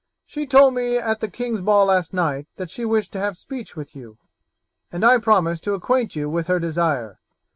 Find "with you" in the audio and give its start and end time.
3.75-4.17